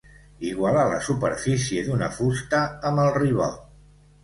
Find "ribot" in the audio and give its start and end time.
3.21-3.65